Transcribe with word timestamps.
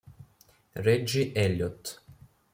Reggie 0.77 1.29
Elliott 1.37 2.01